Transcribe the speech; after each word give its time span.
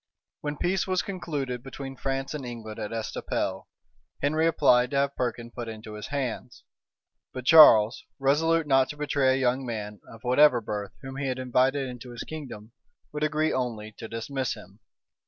* 0.01 0.03
Polyd 0.03 0.07
Virg. 0.07 0.13
p. 0.61 0.67
589. 0.67 0.67
When 0.67 0.71
peace 0.75 0.87
was 0.87 1.01
concluded 1.03 1.61
between 1.63 1.95
France 1.95 2.33
and 2.33 2.43
England 2.43 2.79
at 2.79 2.89
Estaples, 2.89 3.65
Henry 4.19 4.47
applied 4.47 4.89
to 4.89 4.97
have 4.97 5.15
Perkin 5.15 5.51
put 5.51 5.67
into 5.69 5.93
his 5.93 6.07
hands; 6.07 6.63
but 7.31 7.45
Charles, 7.45 8.03
resolute 8.17 8.65
not 8.65 8.89
to 8.89 8.97
betray 8.97 9.35
a 9.35 9.39
young 9.39 9.63
man, 9.63 10.01
of 10.11 10.23
whatever 10.23 10.59
birth, 10.59 10.93
whom 11.03 11.17
he 11.17 11.27
had 11.27 11.37
invited 11.37 11.87
into 11.87 12.09
his 12.09 12.23
kingdom, 12.23 12.71
would 13.11 13.21
agree 13.23 13.53
only 13.53 13.91
to 13.99 14.07
dismiss 14.07 14.55
him. 14.55 14.79